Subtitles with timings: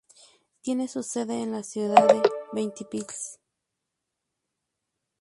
[0.63, 3.39] Tiene su sede en la ciudad de Ventspils.